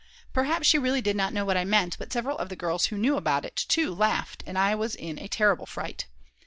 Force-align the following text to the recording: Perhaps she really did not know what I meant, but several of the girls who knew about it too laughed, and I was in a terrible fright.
Perhaps 0.33 0.65
she 0.67 0.79
really 0.79 0.99
did 0.99 1.15
not 1.15 1.31
know 1.31 1.45
what 1.45 1.57
I 1.57 1.63
meant, 1.63 1.95
but 1.99 2.11
several 2.11 2.35
of 2.39 2.49
the 2.49 2.55
girls 2.55 2.87
who 2.87 2.97
knew 2.97 3.17
about 3.17 3.45
it 3.45 3.55
too 3.55 3.93
laughed, 3.93 4.43
and 4.47 4.57
I 4.57 4.73
was 4.73 4.95
in 4.95 5.19
a 5.19 5.27
terrible 5.27 5.67
fright. 5.67 6.07